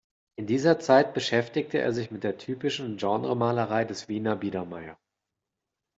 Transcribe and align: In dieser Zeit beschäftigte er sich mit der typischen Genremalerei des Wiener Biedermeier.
In 0.37 0.47
dieser 0.47 0.79
Zeit 0.79 1.13
beschäftigte 1.13 1.77
er 1.77 1.93
sich 1.93 2.09
mit 2.09 2.23
der 2.23 2.39
typischen 2.39 2.97
Genremalerei 2.97 3.85
des 3.85 4.09
Wiener 4.09 4.35
Biedermeier. 4.35 4.97